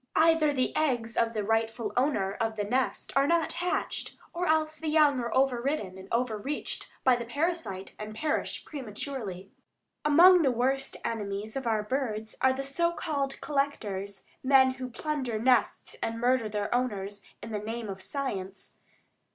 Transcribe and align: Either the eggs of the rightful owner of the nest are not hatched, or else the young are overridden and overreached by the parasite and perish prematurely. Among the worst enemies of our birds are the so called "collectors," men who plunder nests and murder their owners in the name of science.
Either 0.15 0.51
the 0.51 0.75
eggs 0.75 1.15
of 1.15 1.33
the 1.33 1.43
rightful 1.43 1.93
owner 1.95 2.31
of 2.33 2.55
the 2.55 2.63
nest 2.63 3.13
are 3.15 3.27
not 3.27 3.53
hatched, 3.53 4.17
or 4.33 4.47
else 4.47 4.79
the 4.79 4.87
young 4.87 5.19
are 5.19 5.31
overridden 5.35 5.95
and 5.95 6.07
overreached 6.11 6.89
by 7.03 7.15
the 7.15 7.23
parasite 7.23 7.93
and 7.99 8.15
perish 8.15 8.65
prematurely. 8.65 9.51
Among 10.03 10.41
the 10.41 10.49
worst 10.49 10.97
enemies 11.05 11.55
of 11.55 11.67
our 11.67 11.83
birds 11.83 12.35
are 12.41 12.51
the 12.51 12.63
so 12.63 12.91
called 12.91 13.39
"collectors," 13.41 14.23
men 14.41 14.71
who 14.71 14.89
plunder 14.89 15.37
nests 15.37 15.95
and 16.01 16.19
murder 16.19 16.49
their 16.49 16.73
owners 16.73 17.21
in 17.43 17.51
the 17.51 17.59
name 17.59 17.87
of 17.87 18.01
science. 18.01 18.77